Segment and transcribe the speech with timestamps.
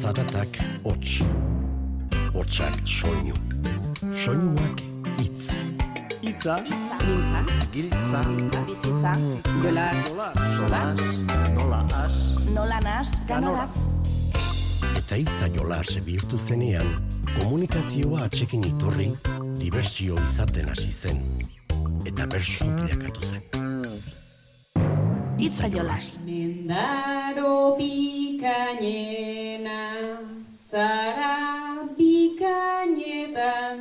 [0.00, 1.20] Zaratak hots.
[2.32, 3.34] Hotsak soinu.
[4.24, 4.80] Soinuak
[5.18, 5.52] hitz.
[6.22, 6.56] Itza,
[7.00, 7.40] Giltza,
[7.72, 8.20] Giltza,
[8.66, 9.12] bizitza,
[9.62, 9.90] jola,
[10.56, 10.82] sola,
[11.54, 12.16] nola as,
[12.54, 13.76] nola nas, ganoraz.
[14.96, 16.88] Eta hitza jolas bihurtu zenean,
[17.38, 19.10] komunikazioa atxekin iturri,
[19.60, 21.18] dibertsio izaten hasi zen.
[22.08, 23.42] Eta bersu bilakatu zen.
[25.40, 26.18] Hitza jolas.
[26.26, 29.49] Mendaro bikainena,
[30.70, 31.38] zara
[31.98, 33.78] bikainetan,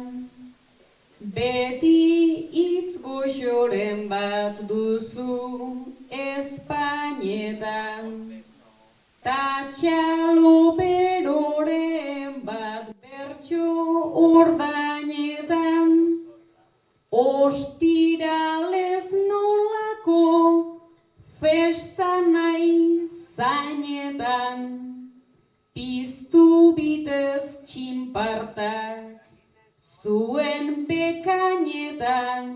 [1.35, 5.35] beti hitz goxoren bat duzu
[6.09, 8.05] Espainetan.
[9.21, 13.69] Ta txalo beroren bat bertso
[14.33, 15.89] ordainetan,
[17.25, 20.25] ostiralez nolako
[21.39, 24.59] festa nahi zainetan,
[25.79, 29.23] piztu bitez txinpartak,
[29.79, 32.49] zuen bekainetan,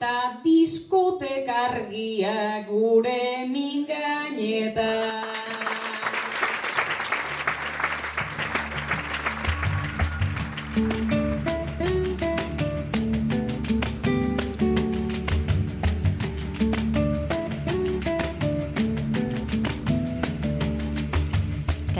[0.00, 5.57] ta diskotek argiak gure mingainetan.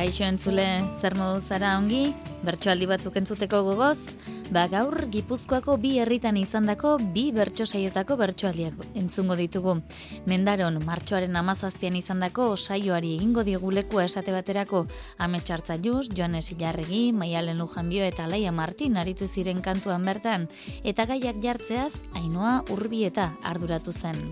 [0.09, 0.65] Kaixo entzule,
[1.03, 2.15] zer modu zara ongi?
[2.41, 3.99] Bertsoaldi batzuk entzuteko gogoz?
[4.49, 9.77] Ba gaur Gipuzkoako bi herritan izandako bi bertso saiotako bertsoaldiak entzungo ditugu.
[10.25, 14.87] Mendaron martxoaren amazazpian izandako saioari egingo diogu lekua esate baterako
[15.19, 20.49] Ametxartza Jus, Joanes Ilarregi, Maialen Lujanbio eta Laia Martin aritu ziren kantuan bertan,
[20.85, 24.31] eta gaiak jartzeaz, Ainoa Urbieta arduratu zen.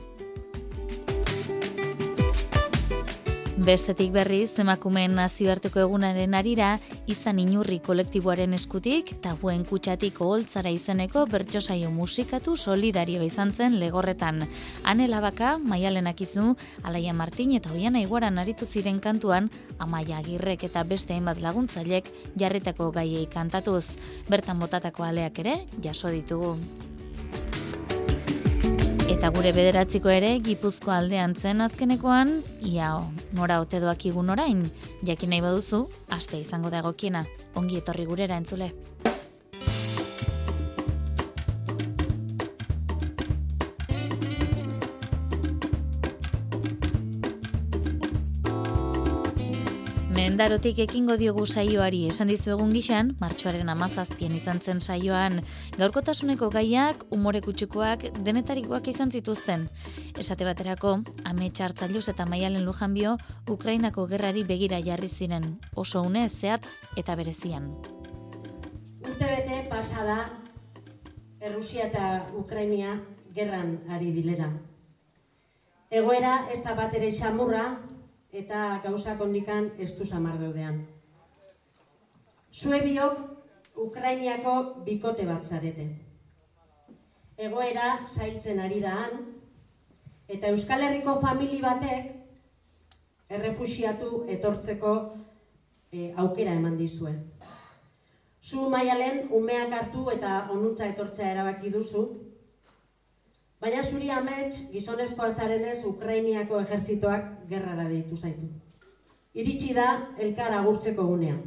[3.67, 6.69] Bestetik berriz, emakumeen nazioarteko egunaren arira,
[7.11, 14.45] izan inurri kolektiboaren eskutik, tabuen kutsatik oholtzara izeneko bertsosaio musikatu solidario izan zen legorretan.
[14.85, 19.51] Ane Labaka, Maialen Akizu, Alaia Martin eta Oiana Iguaran aritu ziren kantuan,
[19.83, 23.89] Amaia Agirrek eta beste hainbat laguntzailek jarritako gaiei kantatuz.
[24.31, 26.55] Bertan botatako aleak ere, jaso ditugu.
[29.07, 33.05] Eta gure bederatziko ere, Gipuzko aldean zen azkenekoan, iao,
[33.39, 34.65] nora ote doakigun orain,
[35.07, 37.23] jakin nahi baduzu, aste izango da egokiena,
[37.55, 38.73] ongi etorri gurera entzule.
[50.37, 55.39] Mendarotik ekingo diogu saioari esan dizuegun gixan, martxoaren amazazpien izan zen saioan,
[55.79, 59.65] gaurkotasuneko gaiak, umore kutsukoak, denetarikoak izan zituzten.
[60.21, 60.93] Esate baterako,
[61.25, 63.15] ame txartzailuz eta maialen lujanbio,
[63.57, 66.69] Ukrainako gerrari begira jarri ziren, oso une zehatz
[67.01, 67.73] eta berezian.
[69.09, 70.21] Urte bete pasada,
[71.41, 72.99] Errusia eta Ukrainia
[73.33, 74.53] gerran ari dilera.
[75.89, 77.71] Egoera ez da bat ere xamurra
[78.33, 80.87] eta gauza kondikan ez du samar daudean.
[82.53, 82.81] Zue
[83.77, 85.87] Ukrainiako bikote bat zarete.
[87.37, 89.19] Egoera zailtzen ari da han,
[90.29, 92.15] eta Euskal Herriko famili batek
[93.29, 94.95] errefusiatu etortzeko
[95.93, 97.13] e, aukera eman dizue.
[98.41, 102.07] Zu maialen umeak hartu eta onuntza etortzea erabaki duzu,
[103.67, 108.47] baina zuri amets gizonezkoa zarenez Ukrainiako ejertzitoak gerrara deitu zaitu.
[109.43, 109.87] Iritsi da
[110.27, 111.41] elkar agurtzeko gunean.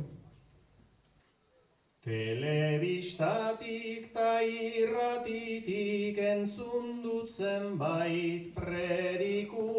[2.03, 9.69] Telebistatik ta irratitik entzun dut zenbait prediku,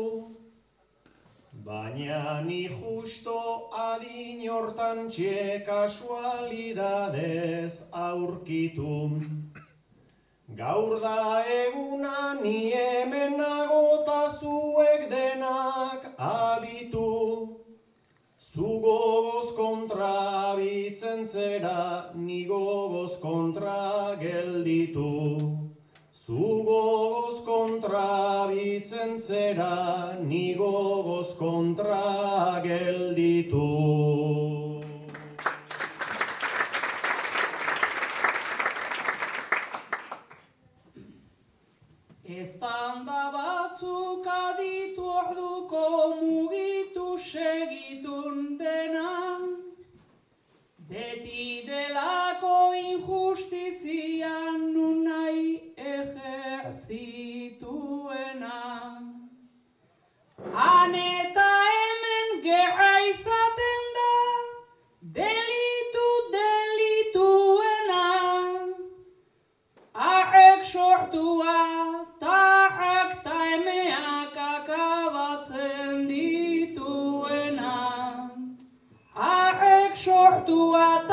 [1.69, 3.37] baina ni justo
[3.85, 5.37] adin hortan txe
[5.69, 7.73] kasualidadez
[8.09, 8.99] aurkitu.
[10.57, 17.57] Gaur da eguna ni hemen nago ta zuek denak abitu.
[18.37, 25.39] Zu gogoz kontra bitzen zera, ni gogoz kontra gelditu.
[26.13, 34.50] Zu gogoz kontra bitzen zera, ni gogoz kontra gelditu.
[52.01, 58.61] Zelako injustizia nunai ejerzituena.
[60.55, 64.15] Han eta hemen gerra izaten da,
[65.19, 68.07] delitu delituena.
[69.93, 71.59] Arrek sortua,
[72.25, 77.77] tarrak ta emeak akabatzen dituena.
[79.15, 81.10] Arrek sortua,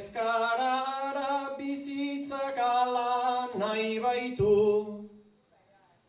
[0.00, 5.08] beratsak ezkara ara bizitzak ala nahi baitu.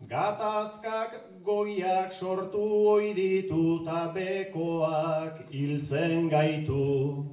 [0.08, 3.86] Gatazkak goiak sortu oi ditu
[4.16, 7.26] bekoak hiltzen gaitu.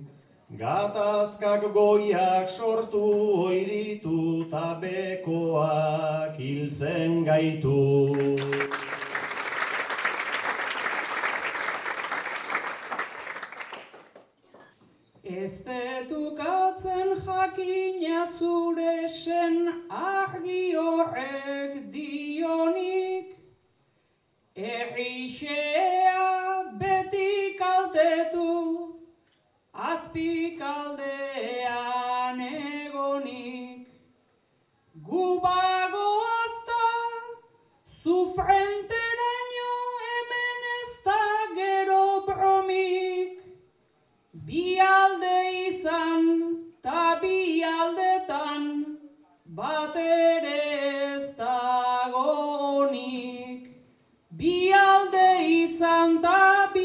[0.56, 3.04] Gatazkak goiak sortu
[3.46, 4.48] oi ditu
[4.80, 8.36] bekoak hiltzen gaitu.
[15.28, 17.14] Ez detukatzen
[18.26, 23.38] zure sen argi horrek dionik,
[24.58, 28.50] Errixea beti kaltetu,
[29.72, 33.86] azpikaldean egonik.
[35.06, 36.86] Gu bagoazta,
[37.86, 39.72] zu frenteraino
[40.06, 41.22] hemen ez da
[41.54, 43.38] gero bromik.
[44.32, 45.47] Bi alde
[49.58, 49.94] bat
[51.38, 52.94] dagonik.
[54.38, 55.30] Bi alde
[55.64, 56.78] izan, dagonik.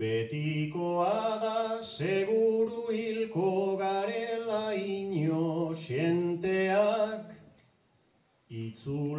[0.00, 7.26] Betikoa da seguru hilko garela ino xenteak,
[8.48, 9.15] Itzulerarik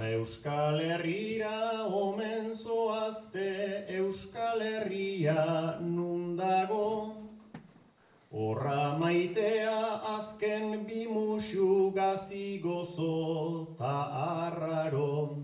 [0.00, 7.16] Ta Euskal Herrira omen zoazte Euskal Herria nundago.
[8.32, 9.76] Horra maitea
[10.16, 13.98] azken bi musu gazi gozo ta
[14.46, 15.36] arraro.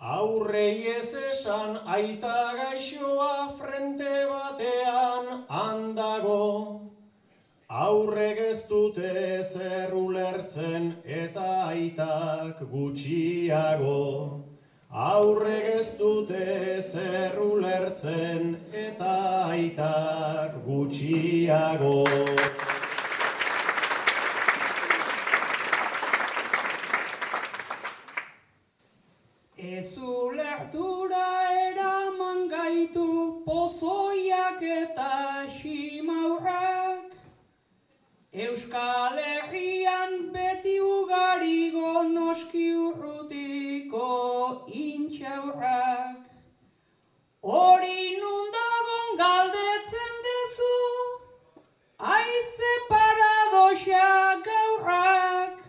[0.00, 6.81] Aurrei ez esan aita gaixoa frente batean handago.
[7.82, 10.84] Aurrek ez dute zer ulertzen
[11.20, 14.02] eta aitak gutxiago.
[15.06, 18.54] Aurrek ez dute zer ulertzen
[18.86, 19.14] eta
[19.56, 21.96] aitak gutxiago.
[38.32, 46.22] Euskal Herrian beti ugarigo noski urrutiko intxaurrak.
[47.42, 50.78] Hori nundagon galdetzen dezu,
[51.98, 55.60] aize paradoxa gaurrak.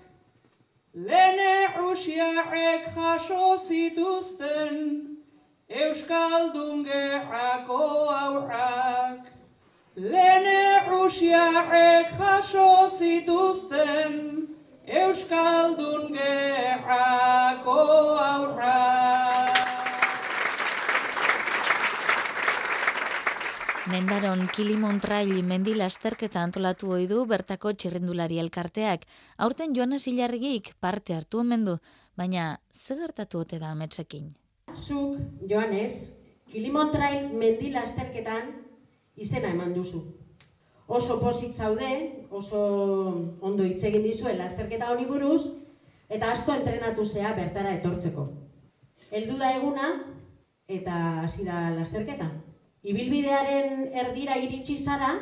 [0.93, 4.79] Lehen Rusiarrek jaso zituzten
[5.67, 7.83] Euskaldun gerrako
[8.23, 9.32] aurrak.
[9.95, 14.47] Lehen Rusiarrek jaso zituzten
[14.89, 17.75] Euskaldun gerrako
[18.17, 19.59] aurrak.
[23.91, 29.05] Mendaron Kilimon Trail mendi lasterketa antolatu ohi du bertako txirrendulari elkarteak.
[29.37, 31.77] Aurten Joana Silarrigik parte hartu omen du,
[32.17, 34.33] baina ze gertatu ote da ametsekin?
[34.73, 36.17] Zuk, Joanes,
[36.49, 38.62] Kilimon Trail mendi lasterketan
[39.15, 40.03] izena eman duzu.
[40.87, 41.89] Oso posit zaude,
[42.29, 42.61] oso
[43.41, 45.41] ondo hitz egin dizuen lasterketa honi buruz,
[46.09, 48.27] eta asko entrenatu zea bertara etortzeko.
[49.11, 49.91] Heldu da eguna,
[50.67, 52.29] eta hasi da lasterketa.
[52.83, 55.13] Ibilbidearen erdira iritsi zara,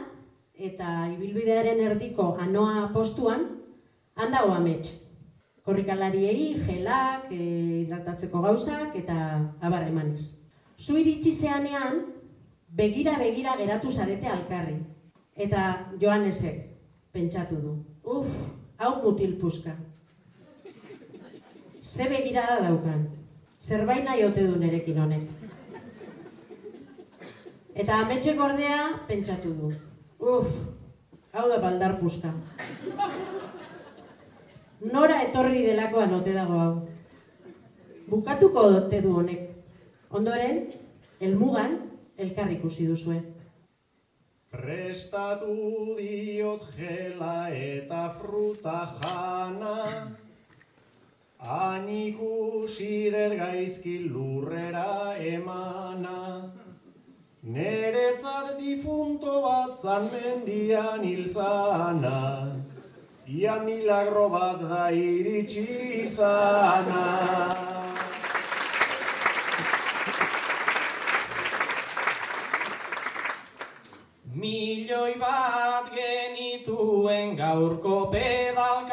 [0.55, 3.45] eta ibilbidearen erdiko anoa postuan,
[4.15, 4.97] handago amets.
[5.61, 7.41] Korrikalariei, gelak, e,
[7.83, 9.17] hidratatzeko gauzak, eta
[9.61, 10.41] abar emanez.
[10.77, 12.01] Zu iritsi zeanean,
[12.71, 14.77] begira-begira geratu zarete alkarri.
[15.35, 16.63] Eta Joanesek
[17.13, 17.73] pentsatu du.
[18.03, 18.27] Uf,
[18.79, 19.75] hau mutil puska.
[21.81, 23.07] Ze begirada daukan.
[23.59, 25.27] Zerbait nahi ote du nerekin honek.
[27.75, 29.73] Eta ametxe gordea pentsatu du.
[30.19, 30.55] Uf,
[31.33, 32.33] hau da baldar puska.
[34.81, 36.73] Nora etorri delakoan ote dago hau.
[38.09, 39.47] Bukatuko ote du honek.
[40.11, 40.65] Ondoren,
[41.21, 41.77] helmugan
[42.21, 43.19] elkar ikusi duzue.
[44.51, 49.77] Prestatu diot gela eta fruta jana,
[51.41, 56.51] Hain ikusi dut gaizki lurrera emana.
[57.41, 62.53] Neretzat difunto bat zan mendian hilzana,
[63.25, 65.65] Ia milagro bat da iritsi
[66.03, 67.80] izana.
[74.91, 78.89] Milioi bat genituen gaurko pedalkadak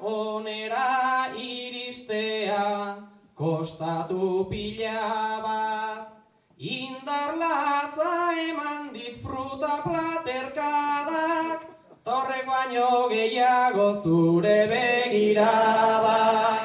[0.00, 2.96] onera iristea
[3.36, 6.16] kostatu pila bat.
[6.56, 8.14] Indar latza
[8.48, 11.68] eman dit fruta platerkadak,
[12.00, 16.64] torrek baino gehiago zure begiradak.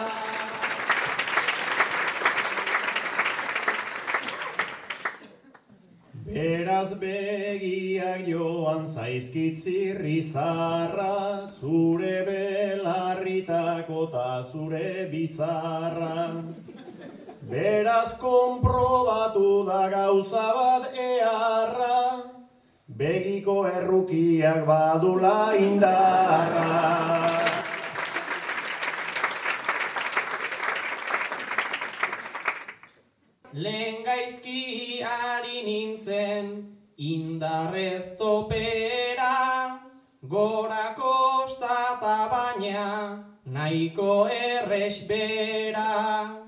[6.30, 16.30] Beraz begiak joan zaizkitzirri zarra, zure belarritako ta zure bizarra.
[17.50, 22.02] Beraz konprobatu da gauza bat eharra,
[22.88, 26.68] begiko errukiak badula indarra.
[33.54, 39.80] Lehen gaizki ari nintzen indarrez topera,
[40.22, 46.44] gora kostata baina nahiko erres bera.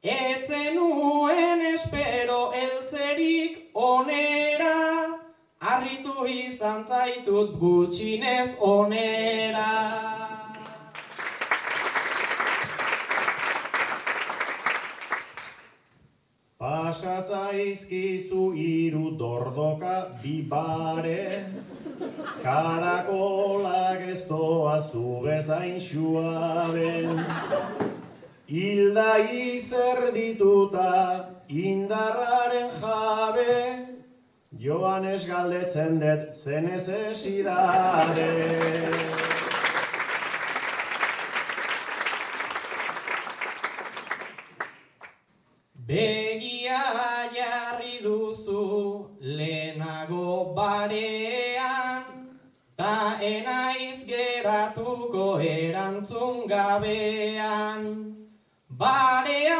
[0.00, 4.78] Etzen nuen espero eltzerik onera,
[5.58, 10.19] harritu izan zaitut gutxinez onera.
[16.60, 21.44] Pasa zaizkizu hiru dordoka bibare,
[22.42, 27.16] karakolak ez doa zu bezain suaben.
[28.44, 33.56] Hilda izer dituta indarraren jabe,
[34.52, 38.28] Joanes galdetzen dut zenez esidade.
[45.90, 46.82] Begia
[47.34, 52.04] jarri duzu lehenago barean,
[52.78, 57.82] ta enaiz geratuko erantzun gabean.
[58.70, 59.58] Barea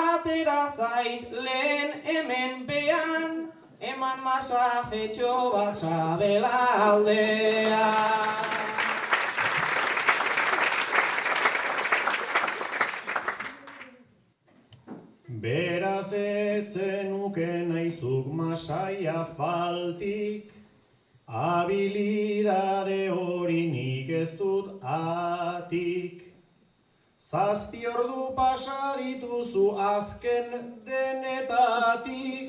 [0.00, 3.40] atera zait lehen hemen bean,
[3.78, 6.58] eman masajetxo bat sabela
[6.90, 8.57] aldean.
[15.38, 20.48] Beraz etzen uke naizuk masaia faltik,
[21.30, 26.24] habilidade hori nik ez dut atik.
[27.30, 30.48] Zazpi ordu pasa dituzu azken
[30.88, 32.48] denetatik,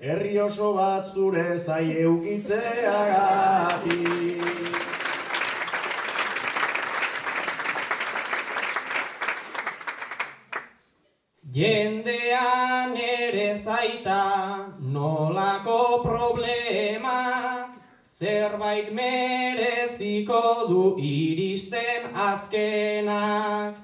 [0.00, 4.59] herri oso bat zure zai eukitzeagatik.
[11.60, 14.20] Jendean ere zaita
[14.92, 17.74] nolako problemak
[18.06, 20.40] zerbait mereziko
[20.70, 23.76] du iristen azkenak.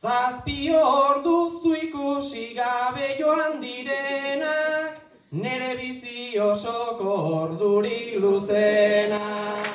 [0.00, 4.96] Zazpi orduzu ikusi gabe joan direnak,
[5.44, 9.68] nere bizi osoko ordurik luzenak.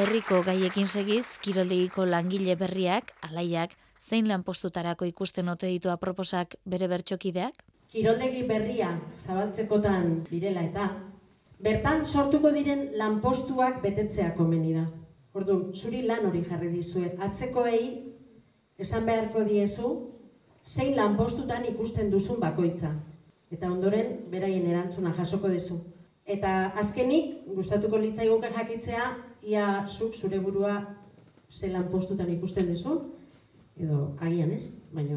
[0.00, 3.76] Herriko gaiekin segiz, kiroldegiko langile berriak, alaiak,
[4.10, 7.62] zein lanpostutarako ikusten ote ditu aproposak bere bertxokideak?
[7.90, 10.86] Kiroldegi berria zabaltzekotan birela eta,
[11.62, 14.86] bertan sortuko diren lanpostuak betetzea komeni da.
[15.34, 17.84] Orduan, zuri lan hori jarri dizue, atzekoei
[18.82, 19.90] esan beharko diezu,
[20.64, 22.90] zein lanpostutan ikusten duzun bakoitza.
[23.54, 25.78] Eta ondoren, beraien erantzuna jasoko duzu.
[26.26, 29.06] Eta azkenik, gustatuko litzaiguke jakitzea,
[29.42, 30.74] ia zuk zure burua
[31.50, 32.98] zelan postutan ikusten duzu,
[33.80, 35.16] edo agian ez, baina...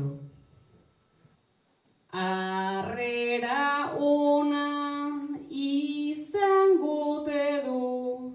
[2.13, 5.09] Arrera ona
[5.49, 8.33] izan gote du,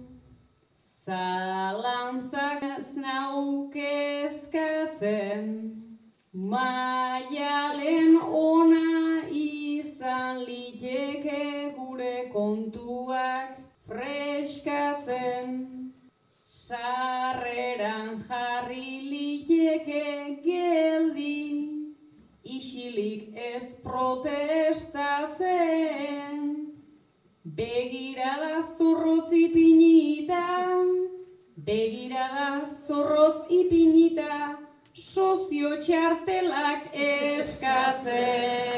[0.75, 5.47] zalantzak znaukezkatzen,
[6.53, 8.91] maialen ona
[9.31, 13.51] izan liteke gure kontuak
[13.87, 15.78] freskatzen.
[16.69, 20.09] Sarreran jarri liteke
[20.45, 21.41] geldi,
[22.45, 23.23] isilik
[23.53, 25.09] ez protestatzen.
[27.61, 30.45] Begirada zurrotz ipinita,
[31.71, 34.37] begirada zurrotz ipinita,
[34.93, 38.69] sozio txartelak eskatzen.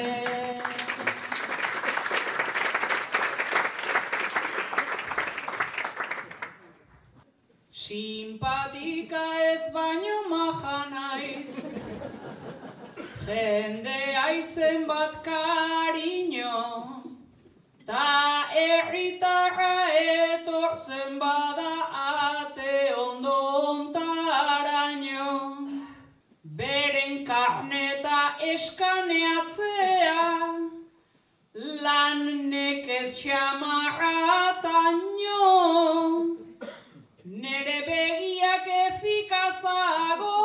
[7.91, 11.55] Simpatika ez baino maja naiz
[13.27, 16.61] Jende aizen bat kariño
[17.89, 18.11] Ta
[18.63, 21.73] erritarra etortzen bada
[22.03, 22.77] ate
[23.07, 23.39] ondo
[23.71, 25.33] ontaraino
[26.61, 28.21] Beren karneta
[28.53, 30.29] eskaneatzea.
[31.83, 32.21] Lan
[32.55, 35.43] nekez xamarrataino
[37.41, 40.41] Nere begiak efikazago,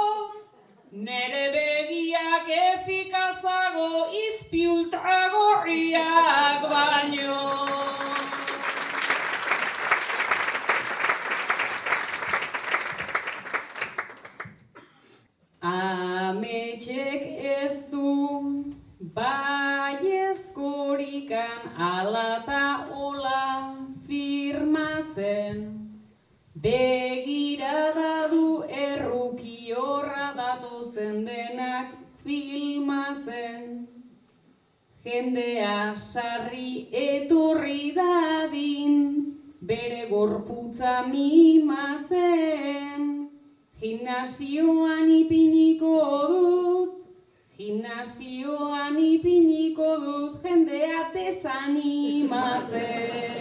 [1.08, 3.90] nere begiak efikazago,
[4.22, 6.45] izpi ultragorriak
[35.96, 39.24] sarri etorri dadin,
[39.62, 42.10] bere gorputza mimatzen.
[43.80, 47.04] Gimnasioan ipiniko dut,
[47.58, 53.35] gimnasioan ipiniko dut, jendea desanimatzen.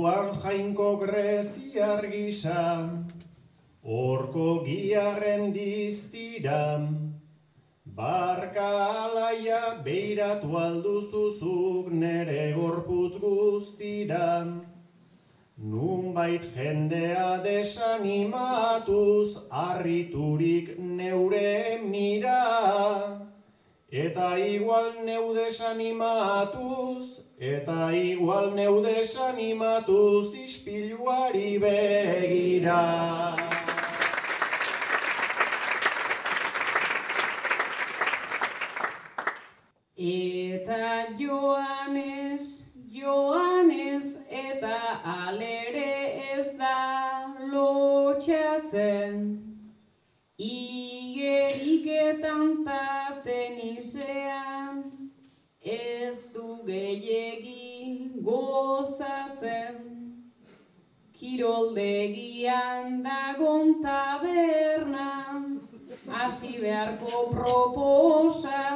[0.00, 2.88] Orduan jainko greziar gisa,
[3.84, 6.86] orko giarren diztiran,
[7.84, 8.64] barka
[9.04, 14.64] alaia beiratu alduzuzuk nere gorputz guztiran.
[15.58, 22.40] Nunbait jendea desanimatuz, arriturik neure mira,
[23.90, 33.32] Eta igual neu desanimatuz, eta igual neu desanimatuz ispiluari begira.
[39.96, 49.40] Eta Joanes, Joanes eta alere ez da lotxatzen.
[50.36, 54.89] Igeriketan ta tenisean
[55.62, 59.76] ez du gehiegi gozatzen.
[61.12, 65.44] Kiroldegian dagon taberna,
[66.08, 68.70] hasi beharko proposatzen.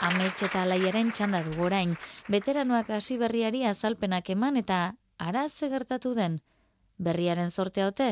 [0.02, 1.92] Amets eta alaiaren txanda dugu orain,
[2.34, 4.78] veteranoak hasi berriari azalpenak eman eta
[5.18, 6.40] ara ze gertatu den?
[6.98, 8.08] Berriaren zortea ote?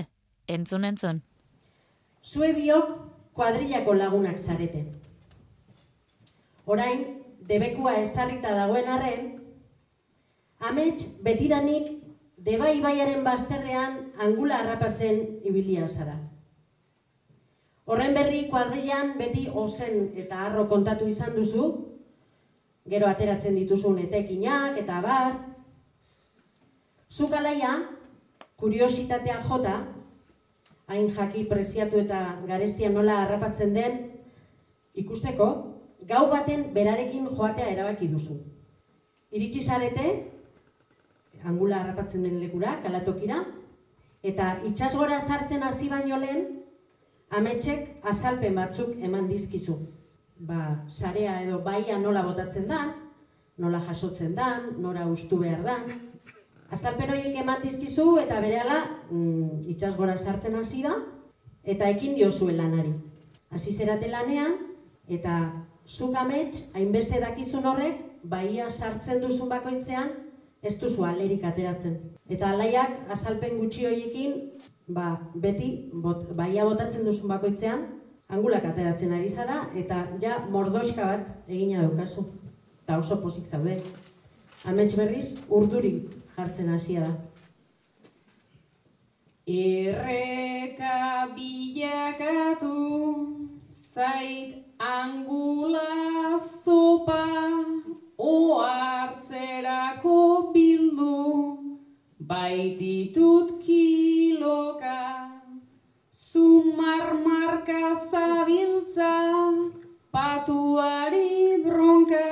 [0.46, 1.22] Entzun entzun.
[2.22, 2.92] Zue biok
[3.34, 4.84] kuadrillako lagunak zarete.
[6.66, 7.02] Orain,
[7.50, 9.28] debekua ezarrita dagoen arren,
[10.70, 11.96] amets betiranik
[12.38, 13.98] deba ibaiaren bazterrean
[14.28, 16.20] angula harrapatzen ibilia zara.
[17.90, 21.64] Horren berri kuadrillan beti ozen eta harro kontatu izan duzu,
[22.92, 25.32] gero ateratzen dituzun etekinak eta bar.
[27.10, 27.72] Zuk alaia,
[28.62, 29.74] kuriositatean jota,
[30.86, 33.98] hain jaki preziatu eta garestia nola harrapatzen den,
[34.94, 35.50] ikusteko,
[36.06, 38.38] gau baten berarekin joatea erabaki duzu.
[39.34, 40.14] Iritsi zarete,
[41.42, 43.42] angula harrapatzen den lekura, kalatokira,
[44.22, 46.59] eta itsasgora sartzen hasi baino lehen,
[47.30, 49.76] ametsek azalpen batzuk eman dizkizu.
[50.40, 52.80] Ba, sarea edo baia nola botatzen da,
[53.60, 55.76] nola jasotzen dan, nora ustu behar da.
[56.70, 58.78] Azalpen horiek eman dizkizu eta berehala
[59.10, 60.94] mm, itsasgora sartzen hasi da
[61.64, 62.94] eta ekin diozue lanari.
[63.50, 64.56] Hasi zerate lanean
[65.08, 65.36] eta
[65.86, 70.12] zuk amets hainbeste dakizun horrek baia sartzen duzun bakoitzean
[70.62, 71.98] ez duzu alerik ateratzen.
[72.28, 74.36] Eta alaiak azalpen gutxi horiekin
[74.88, 77.86] ba, beti bot, baia botatzen duzun bakoitzean
[78.30, 82.24] angulak ateratzen ari zara eta ja mordoska bat egina daukazu.
[82.82, 83.76] Eta oso pozik zaude.
[84.70, 87.12] Amets berriz urduri jartzen hasia da.
[89.50, 92.76] Erreka bilakatu
[93.70, 97.24] zait angula zopa
[98.18, 100.18] oartzerako
[100.54, 101.16] bildu
[102.30, 103.59] baititut
[106.30, 109.14] zumar marka zabiltza
[110.14, 112.26] patuari bronka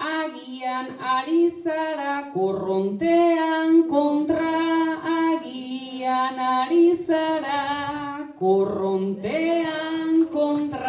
[0.00, 4.56] Agian ari zara korrontean kontra,
[5.04, 7.64] agian ari zara
[8.40, 10.79] korrontean kontra.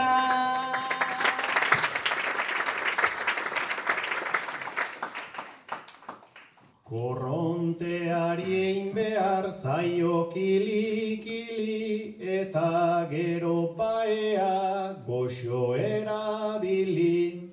[6.92, 17.48] Korronteari egin behar zaio kili-kili eta gero paea goxo erabili.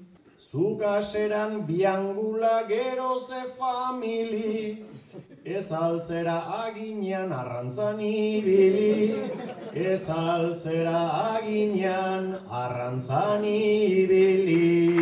[0.50, 4.82] Zugaseran biangula gero ze famili,
[5.44, 9.14] ez alzera aginean arrantzan ibili,
[9.72, 11.00] ez alzera
[11.36, 14.98] aginean arrantzan ibili.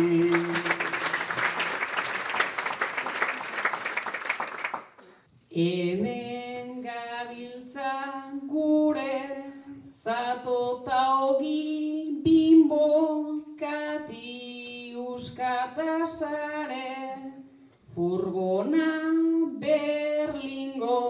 [5.57, 7.91] Hemen gabiltza
[8.45, 9.21] gure
[9.83, 12.89] zatota ogi bimbo
[13.61, 16.91] kati uskatasare
[17.81, 18.91] furgona
[19.63, 21.01] berlingo.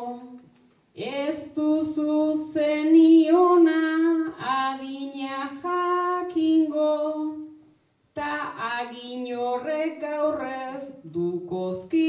[0.96, 3.82] Ez duzu zeniona
[4.60, 6.94] adina jakingo
[8.18, 12.07] Ta agin horrek aurrez dukozkik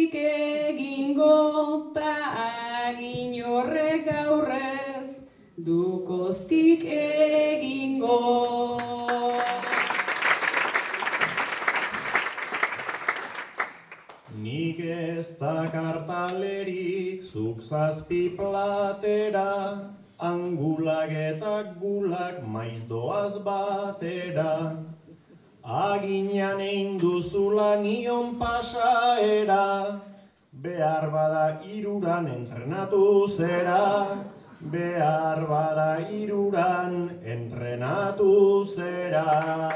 [6.29, 8.77] poztik egingo.
[14.43, 19.89] Nik ez da kartalerik zuk zazpi platera,
[20.21, 24.53] angulak eta gulak maiz doaz batera.
[25.65, 29.97] Aginan egin duzula nion pasaera,
[30.53, 33.81] behar bada iruran entrenatu zera
[34.61, 39.71] behar bada iruran entrenatu zera.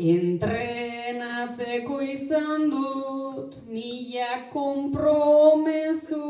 [0.00, 6.24] Entrenatzeko izan dut mila kompromezu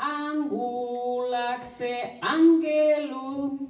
[0.00, 3.68] angulak ze angelu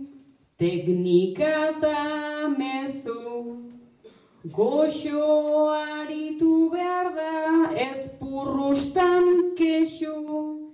[0.57, 1.99] teknika eta
[2.55, 3.72] mezu
[4.45, 10.73] goxo aritu behar da ez purrustan kexu.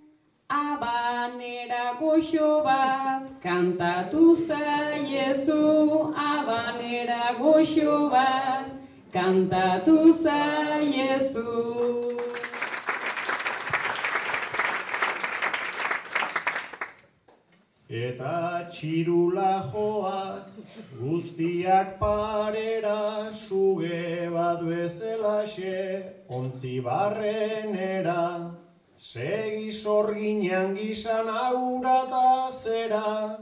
[0.49, 6.15] Abanera goxo bat kantatu zaiezu.
[6.17, 8.73] Abanera goxo bat
[9.13, 12.08] kantatu zaiezu
[17.89, 20.69] Eta txirula joaz,
[21.01, 28.53] guztiak parera, suge bat bezelaxe, ontzi barrenera.
[28.99, 33.39] Segi sorginan gizan aura eta zera,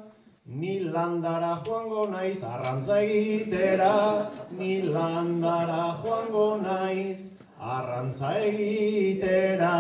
[0.47, 9.75] ni landara joango naiz arrantza egitera, ni landara joango naiz arrantza egitera.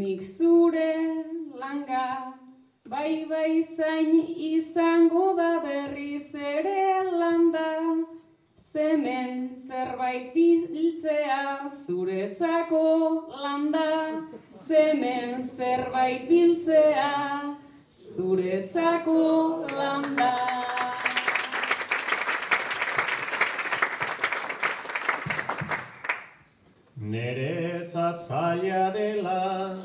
[0.00, 0.92] Nik zure
[1.60, 2.06] langa
[2.90, 4.12] bai bai zain
[4.50, 7.70] izango da berriz ere landa
[8.56, 12.86] zemen zerbait biltzea zuretzako
[13.42, 13.90] landa
[14.66, 17.12] zemen zerbait biltzea
[17.90, 19.20] zuretzako
[19.78, 20.34] landa.
[27.94, 29.76] Neretzat zaila dela,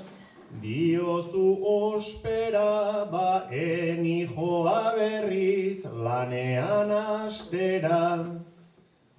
[0.61, 8.25] diozu ospera, ba eni joa berriz lanean astera.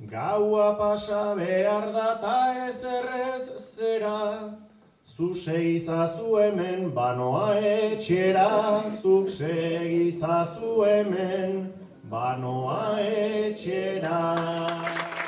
[0.07, 4.57] Gaua pasa behar da ta ez errez zera,
[5.05, 11.73] Zuk segizazu hemen banoa etxera, zuk segizazu hemen
[12.11, 15.20] banoa etxera.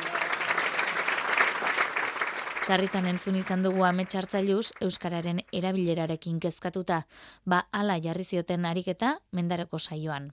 [2.62, 7.01] Sarritan entzun izan dugu ametsartzailuz Euskararen erabilerarekin kezkatuta,
[7.44, 10.29] ba ala jarri zioten ariketa mendareko saioan.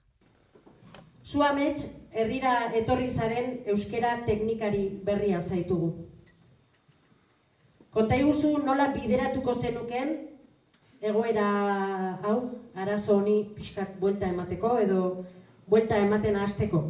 [1.26, 5.90] Zu amets, herrira etorri zaren euskera teknikari berria zaitugu.
[7.90, 10.16] Konta iguzu nola bideratuko zenuken
[11.02, 11.50] egoera
[12.22, 12.38] hau,
[12.76, 15.04] arazo honi pixkat buelta emateko edo
[15.66, 16.84] buelta ematen hasteko.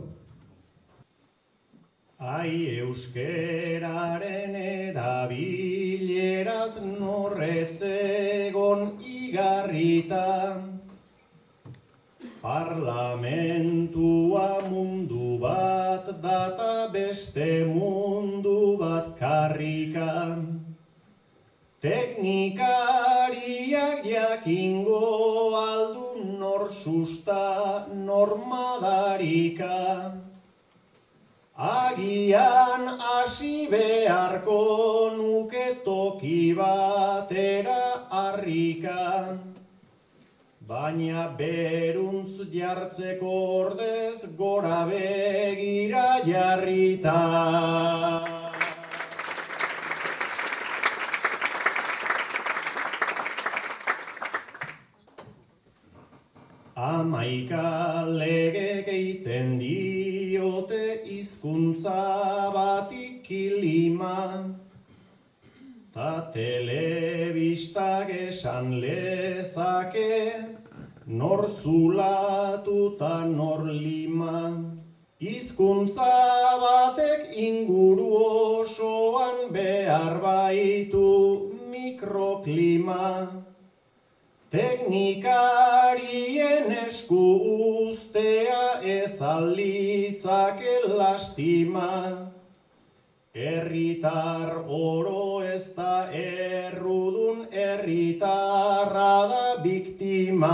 [2.20, 4.52] Ai euskeraren
[4.92, 10.60] erabileraz norretzegon igarrita
[12.44, 20.60] Parlamentua mundu bat data beste mundu bat karrikan
[21.80, 30.29] Teknikariak jakingo aldu nor susta normadarika.
[31.60, 39.36] Agian hasi beharko nuke toki batera harrika.
[40.66, 47.20] Baina beruntz jartzeko ordez gora begira jarrita.
[56.78, 59.89] Amaika lege geiten diote
[61.40, 64.44] hizkuntza bati kilima
[65.94, 70.34] Ta telebistak esan lezake
[71.08, 74.54] Nor zulatu ta nor lima.
[75.20, 76.12] Hizkuntza
[76.62, 78.10] batek inguru
[78.60, 83.49] osoan behar baitu mikroklima
[84.50, 87.22] Teknikarien esku
[87.86, 91.94] uztea ez alitzake lastima,
[93.32, 100.50] Herritar oro ez da errudun, herritarra da biktima.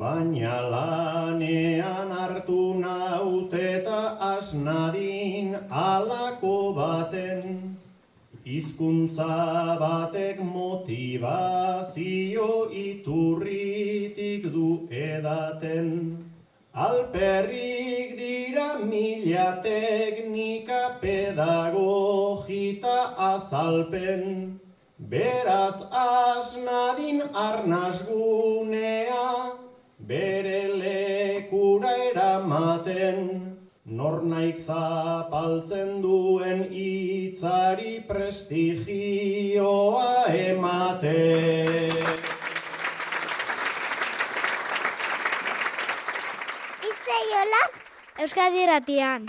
[0.00, 4.00] Baina lanean hartu naut eta
[4.32, 4.83] asna
[8.54, 9.34] hizkuntza
[9.80, 11.90] batek motivazio
[12.70, 15.88] iturritik du edaten.
[16.86, 22.98] Alperrik dira mila teknika pedagogita
[23.32, 24.22] azalpen,
[24.98, 29.28] beraz asnadin arnasgunea,
[29.98, 30.63] bere
[33.94, 33.96] eramaten.
[33.96, 41.64] Nor naik zapaltzen duen hitzari prestigioa emate.
[46.82, 47.72] Itze jolaz,
[48.18, 49.26] Euskadi irratian.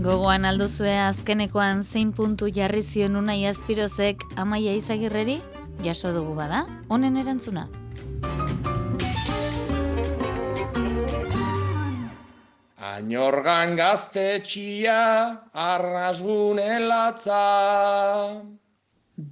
[0.00, 5.40] Gogoan alduzue azkenekoan zein puntu jarri zion unai azpirozek amaia izagirreri?
[5.84, 7.68] Jaso dugu bada, honen erantzuna.
[12.90, 15.00] Añorgan gaztetxia,
[15.54, 18.42] arrasgune latza.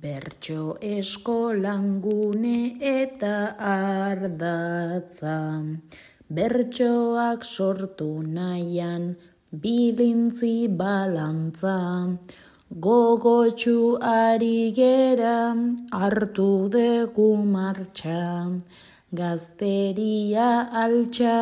[0.03, 5.39] Bertxo eskolangune eta ardatza.
[6.37, 9.17] Bertxoak sortu nahian
[9.63, 11.79] bilintzi balantza.
[12.87, 15.39] Gogotxu ari gera
[15.91, 18.23] hartu dugu martxa.
[19.19, 20.49] Gazteria
[20.85, 21.39] altxa,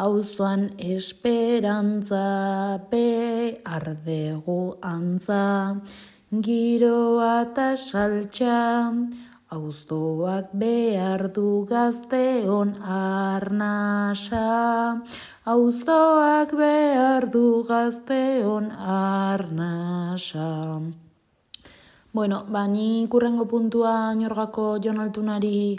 [0.00, 5.76] auzoan esperantza, be ardegu antza.
[6.32, 8.96] Giroa eta saltxa,
[9.52, 14.46] auzoak behar du gazteon arnasa.
[15.44, 20.48] Auzoak behar du gazteon arnasa.
[22.12, 25.76] Bueno, ba, ni kurrengo puntua norgako jonaltunari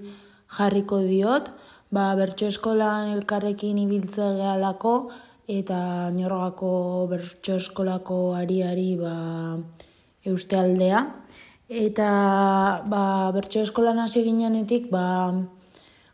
[0.57, 1.51] jarriko diot,
[1.91, 4.95] ba, bertso eskolan elkarrekin ibiltze gehalako,
[5.51, 6.73] eta norgako
[7.12, 9.15] bertso eskolako ariari ba,
[10.25, 11.06] euste aldea.
[11.71, 12.12] Eta
[12.91, 13.04] ba,
[13.36, 15.34] bertso eskolan hasi ginenetik, ba,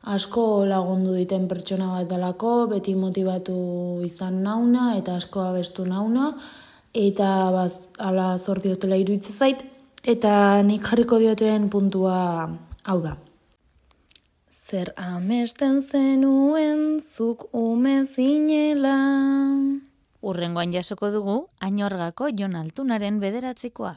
[0.08, 3.58] asko lagundu diten pertsona bat dalako, beti motivatu
[4.08, 6.32] izan nauna eta asko abestu nauna,
[6.94, 7.68] eta ba,
[8.10, 9.64] ala zorti dutela iruditzen zait,
[10.08, 12.20] eta nik jarriko dioten puntua
[12.88, 13.18] hau da.
[14.68, 18.98] Zer amesten zenuen zuk ume zinela.
[20.20, 23.94] Urrengoan jasoko dugu, ainorgako Jon Altunaren bederatzikoa.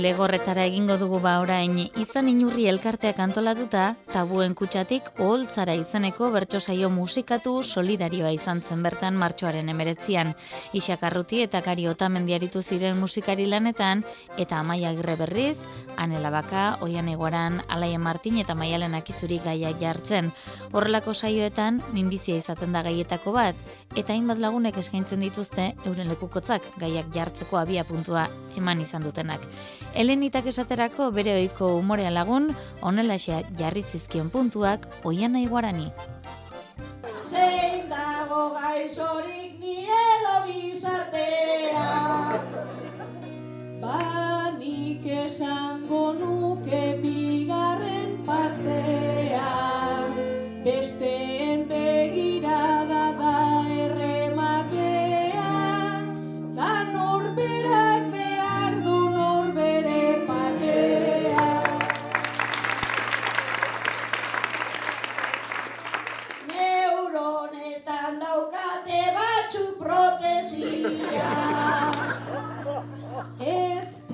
[0.00, 6.88] Legorretara egingo dugu ba orain, izan inurri elkarteak antolatuta, tabuen kutsatik oholtzara izeneko bertso saio
[6.88, 10.32] musikatu solidarioa izan zen bertan martxoaren emeretzian.
[10.72, 14.00] Isakarruti eta kari otamendiaritu ziren musikari lanetan,
[14.38, 15.58] eta amaia agirre berriz,
[16.00, 20.32] Anela Baka, Oian Egoaran, Alaia Martin eta Maialen Akizuri gaia jartzen.
[20.72, 27.12] Horrelako saioetan, minbizia izaten da gaietako bat, eta hainbat lagunek eskaintzen dituzte euren lekukotzak gaiak
[27.12, 29.44] jartzeko abia puntua eman izan dutenak.
[29.94, 32.50] Elenitak esaterako bere ohiko umorea lagun,
[32.82, 35.90] onelaxea jarri zizkion puntuak oian iguarani.
[37.26, 41.86] Zein dago gaizorik ni edo gizartea
[43.82, 49.52] Ba nik esango nuke bigarren partea
[50.64, 52.29] Besteen begirada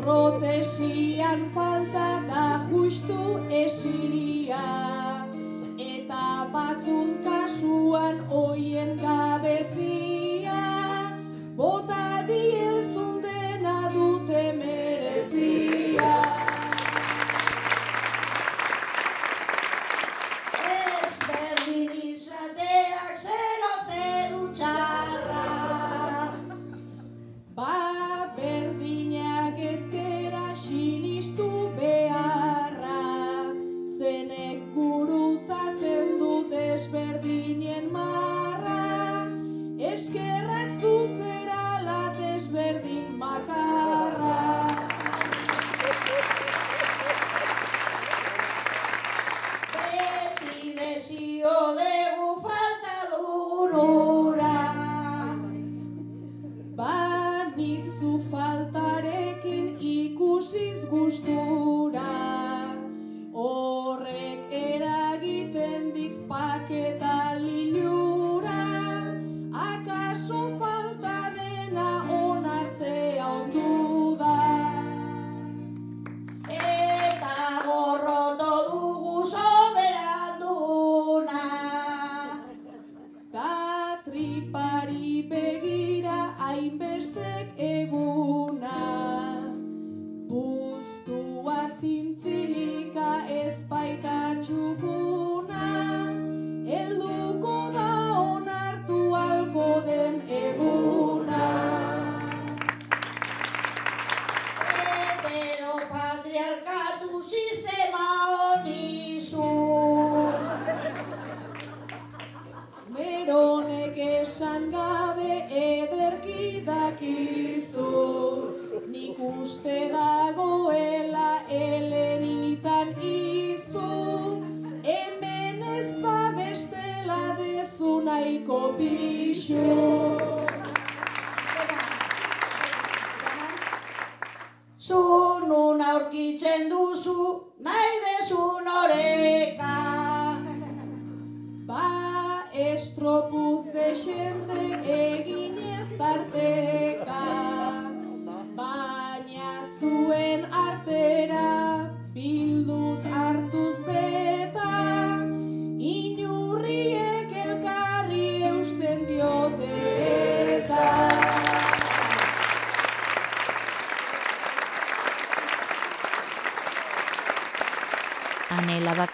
[0.06, 4.66] protesian falta da justu esia
[5.76, 10.62] Eta batzun kasuan oien gabezia.
[11.58, 12.75] Bota diezun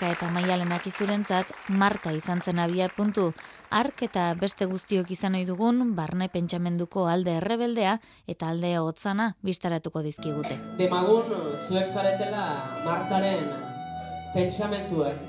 [0.03, 3.29] Labaka eta maialenak izurentzat, Marta izan zen abia puntu,
[3.71, 7.93] ark eta beste guztiok izan ohi dugun, barne pentsamenduko alde errebeldea
[8.27, 10.59] eta alde hotzana bistaratuko dizkigute.
[10.81, 12.43] Demagun zuek zaretela
[12.83, 13.47] Martaren
[14.35, 15.23] pentsamentuak.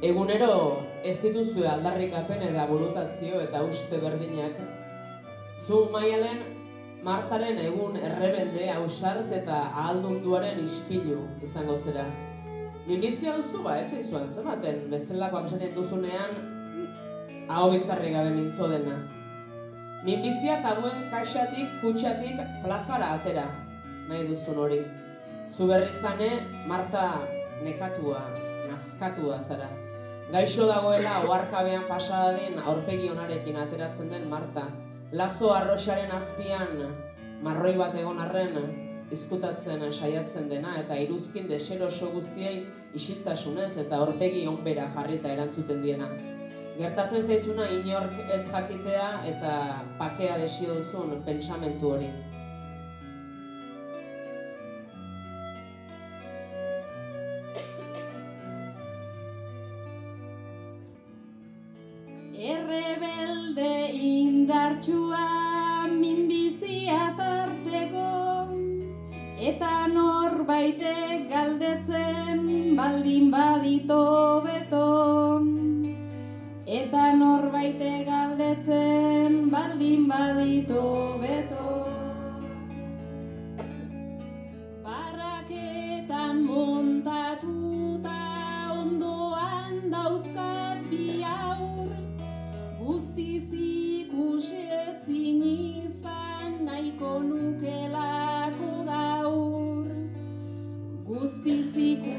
[0.00, 0.56] Egunero
[1.04, 4.56] ez dituzue aldarrikapen eta burutazio eta uste berdinak.
[5.60, 6.40] Zu maialen
[7.04, 12.08] Martaren egun errebelde ausart eta ahaldunduaren ispilu izango zera.
[12.84, 16.34] Minbizia duzu ba, ez zaizu antzematen, bezalakoak esaten duzunean,
[17.48, 18.98] hau bizarri gabe mintzo dena.
[20.04, 23.46] Minbizia tabuen kaxatik, kutsatik, plazara atera,
[24.10, 24.82] nahi duzun hori.
[25.48, 26.28] Zu berri zane,
[26.68, 27.06] Marta
[27.64, 28.20] nekatua,
[28.68, 29.70] nazkatua zara.
[30.32, 34.68] Gaixo dagoela, oarkabean pasadadin aurpegi onarekin ateratzen den Marta.
[35.12, 36.84] Lazo arroxaren azpian,
[37.40, 38.83] marroi bat egon arren,
[39.14, 42.56] izkutatzen saiatzen dena eta iruzkin deseroso guztiei
[42.98, 46.10] isiltasunez eta aurpegi onbera jarrita erantzuten diena.
[46.74, 49.56] Gertatzen zaizuna inork ez jakitea eta
[49.98, 52.10] pakea desio duzun pentsamentu hori.
[62.54, 63.70] Errebelde
[64.10, 65.53] indartsua
[69.44, 72.38] Eta norbaitek galdetzen
[72.78, 73.98] baldin badito
[74.46, 74.86] beto.
[76.78, 80.84] Eta norbaitek galdetzen baldin badito
[81.26, 81.73] beto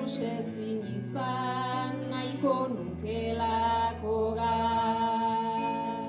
[0.06, 6.06] ikusezin izan nahiko nukelako gaur.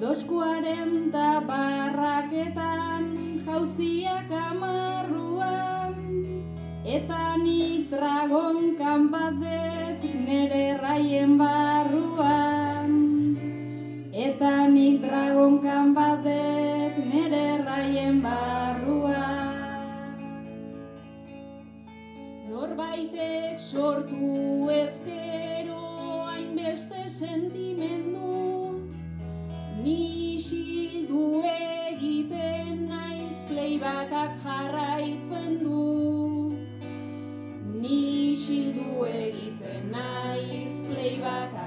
[0.00, 3.04] Dos kuarenta barraketan
[3.40, 5.96] jauziak amarruan
[6.84, 12.92] Eta nik dragonkan bat dut nere raien barruan.
[14.12, 16.20] Eta nik dragonkan bat
[22.96, 25.80] Norbaitek sortu ezkero
[26.28, 28.80] hainbeste sentimendu.
[29.82, 36.56] Ni isildu egiten naiz playbacak jarraitzen du.
[37.82, 41.65] Ni isildu egiten naiz playbacak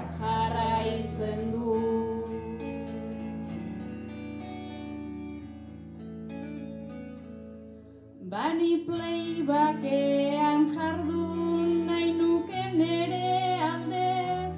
[8.40, 13.32] Bani playbakean jardun nahi nuke nere
[13.66, 14.56] aldez.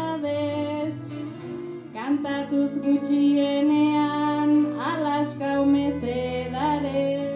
[1.98, 4.50] Kantatuz gutxienean
[4.92, 7.31] Alaska umetedares Berdin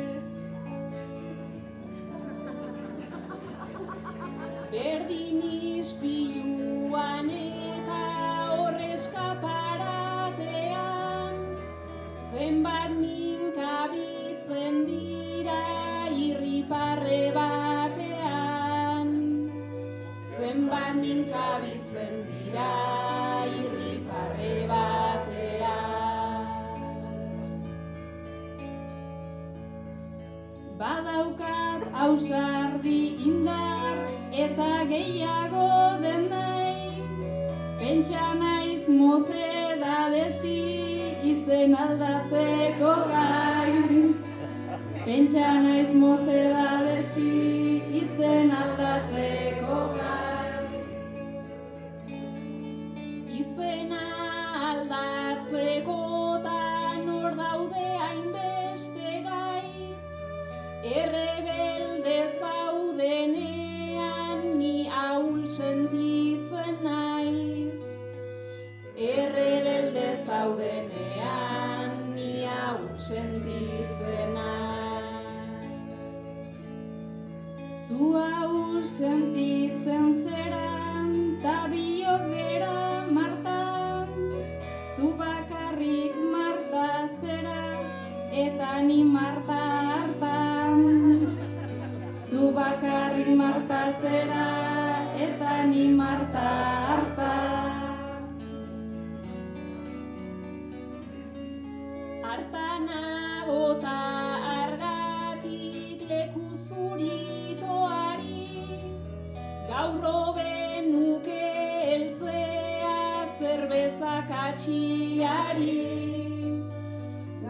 [113.77, 115.75] zerbeza katxiari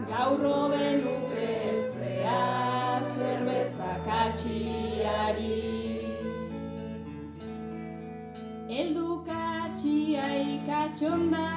[0.09, 2.41] Gaur hobe nuke heltzea
[3.15, 5.61] zerbeza katxiari
[8.79, 11.47] Eldukatxia ikatxonda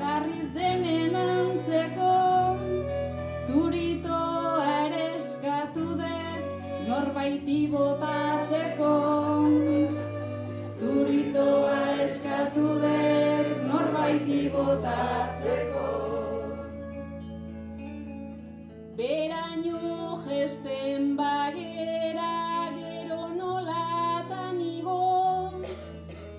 [0.00, 2.14] jarriz denen antzeko
[3.46, 6.42] Zuritoa ere eskatu dut
[6.88, 8.45] norbaiti botatzeko
[14.66, 15.88] botatzeko.
[18.98, 19.82] Beraino
[20.24, 22.32] gesten bagera
[22.78, 25.04] gero nolatan igo.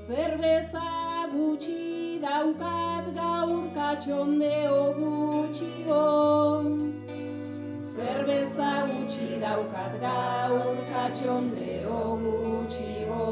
[0.07, 0.89] Zerbeza
[1.35, 6.03] gutxi daukat gaur katxondeo gutxigo.
[7.93, 13.31] Zerbeza gutxi daukat gaur katxondeo gutxigo.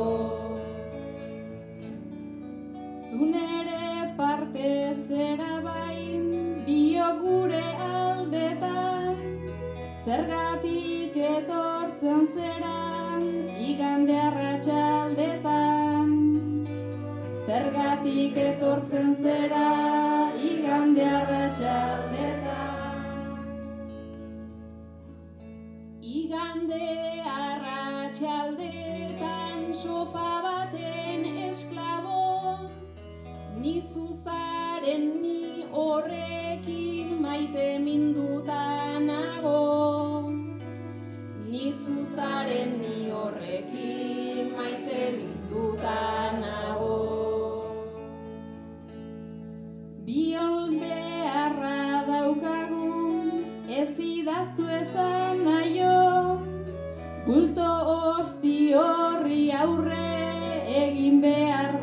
[3.04, 3.55] Zunere
[4.18, 9.16] parte zera bain, bio gure aldetan,
[10.06, 12.76] zergatik etortzen zera,
[13.70, 16.10] igande arratsaldetan.
[17.46, 19.70] Zergatik etortzen zera,
[20.52, 23.40] igande arratsaldetan.
[26.02, 26.88] Igande
[27.38, 32.25] arratsaldetan sofa baten esklabo
[33.56, 40.30] Ni zuzaren ni horrekin maite minduta nago.
[41.50, 46.02] Ni zuzaren ni horrekin maite minduta
[46.42, 46.98] nago.
[50.06, 52.92] Biol beharra daukagu,
[53.70, 55.96] ez idaztu esan naio,
[57.26, 57.72] bulto
[58.20, 60.12] osti horri aurre
[60.84, 61.75] egin behar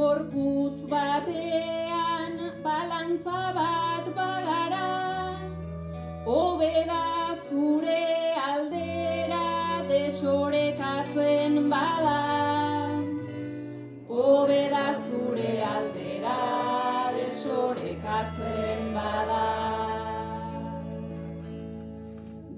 [0.00, 4.86] gorputz batean balantza bat bagara.
[6.34, 7.04] Hobeda
[7.48, 8.04] zure
[8.50, 9.48] aldera
[9.90, 12.20] desorekatzen bada.
[14.20, 16.38] Hobeda zure aldera
[17.18, 19.44] desorekatzen bada.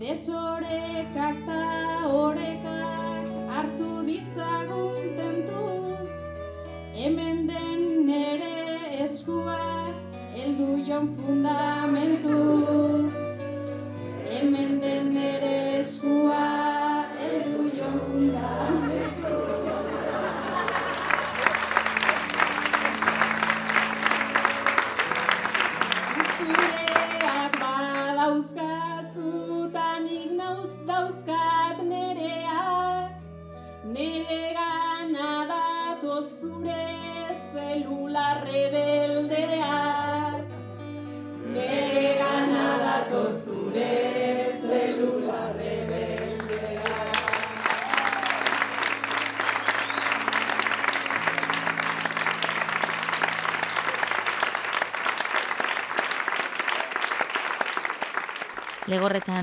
[0.04, 1.42] Desorekak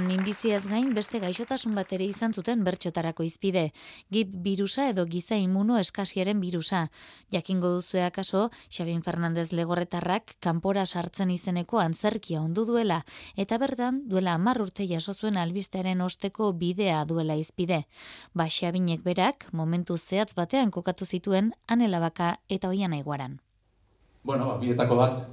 [0.10, 3.68] minbiziaz gain beste gaixotasun bat ere izan zuten bertxotarako izpide.
[4.10, 6.88] Gip birusa edo giza imuno eskasiaren birusa.
[7.36, 13.04] Jakingo duzue akaso, Xabin Fernandez Legorretarrak kanpora sartzen izeneko antzerkia ondu duela,
[13.36, 17.84] eta bertan duela hamar urte jaso zuen albistearen osteko bidea duela izpide.
[18.34, 23.40] Ba, Xabinek berak, momentu zehatz batean kokatu zituen anelabaka eta oian aiguaran.
[24.24, 25.24] Bueno, ba, bietako bat,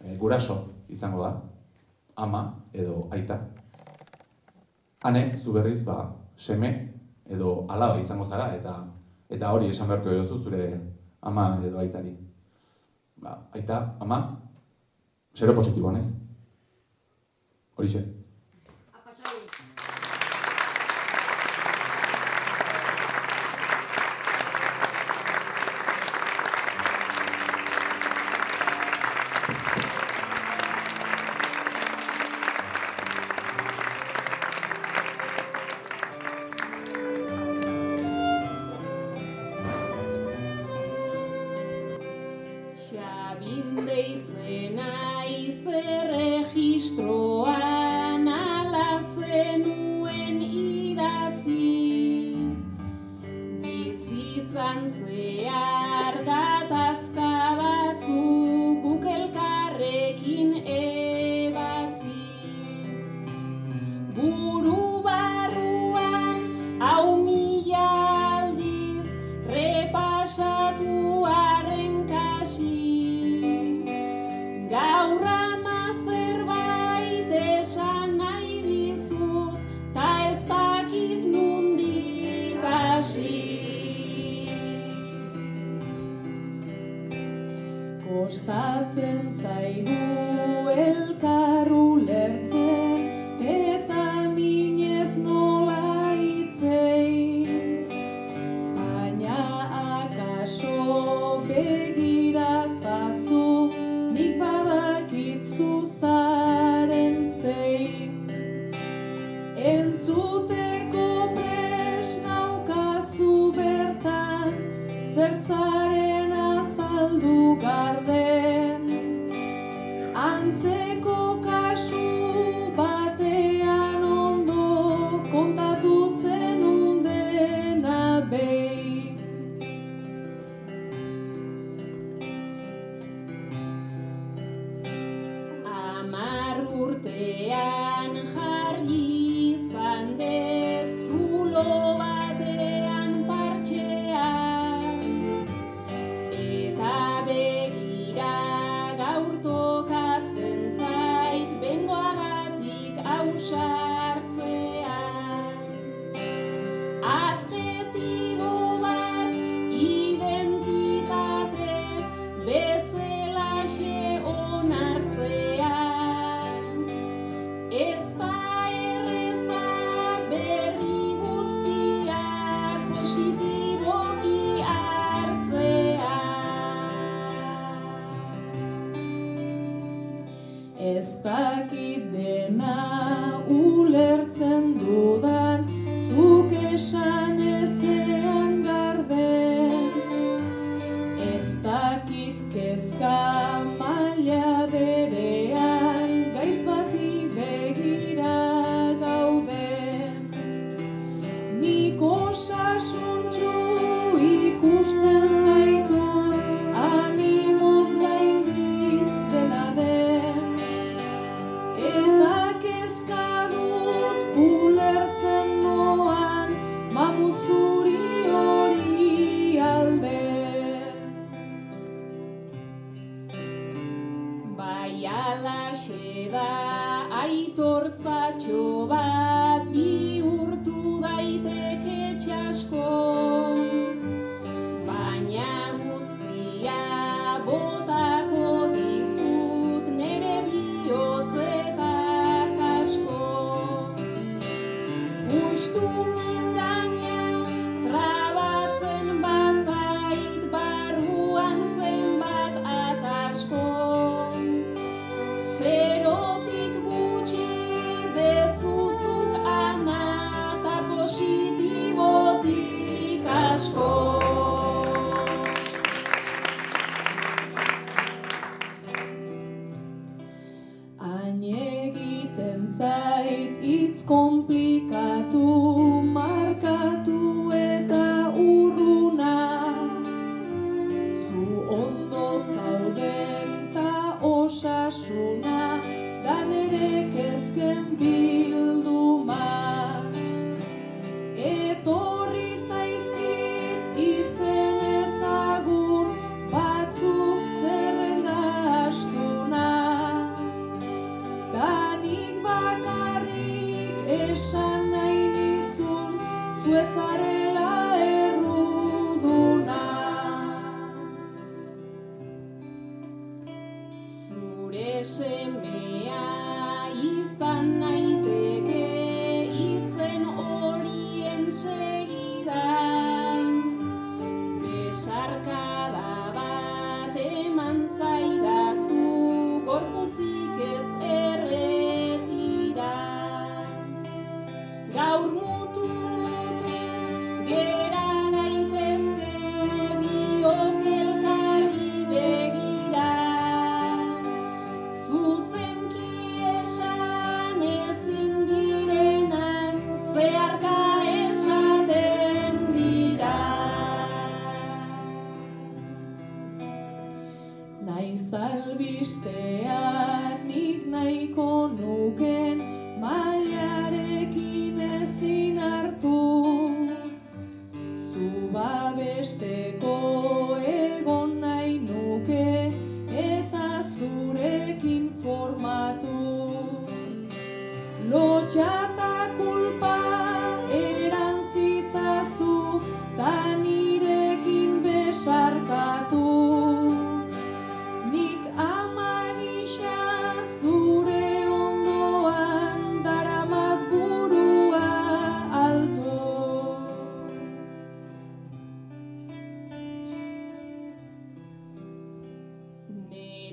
[0.00, 1.36] e, guraso izango da,
[2.14, 3.42] ama edo aita.
[5.02, 6.70] Hane, zu berriz, ba, seme
[7.28, 8.76] edo alaba izango zara, eta
[9.28, 10.68] eta hori esan beharko jozu zure
[11.20, 12.16] ama edo aitari.
[13.16, 14.20] Ba, aita, ama,
[15.34, 16.06] zero positibo, nez?
[17.76, 18.25] Horixe.
[88.02, 91.45] Kostatzen zaigu elkar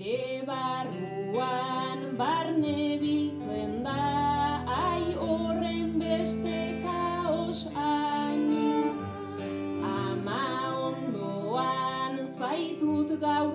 [0.03, 3.99] bere barruan barne biltzen da
[4.77, 8.73] ai horren beste kaos ani
[9.91, 10.41] ama
[10.89, 13.53] ondoan zaitut gaur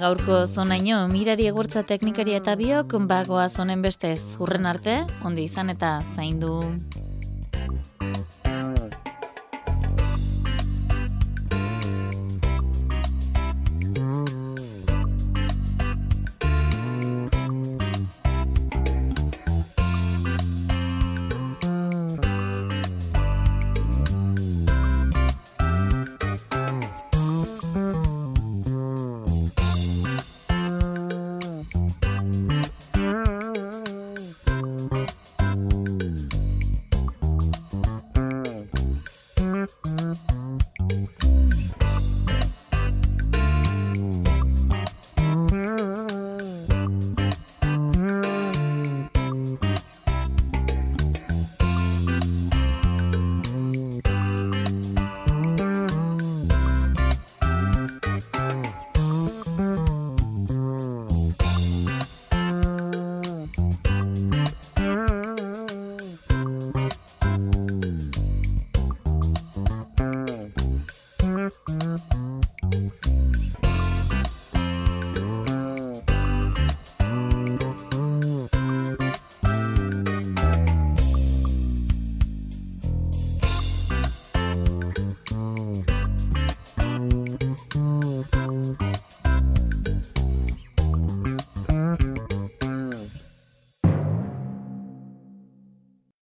[0.00, 4.20] gaurko zonaino mirari egurtza teknikaria eta biok bagoa zonen bestez.
[4.38, 6.60] Hurren arte, ondi izan eta zaindu.